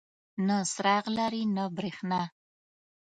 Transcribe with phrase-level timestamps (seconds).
[0.47, 2.21] نه څراغ لري نه بریښنا.